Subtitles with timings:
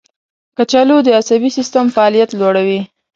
[0.57, 2.79] کچالو د عصبي سیستم فعالیت لوړوي.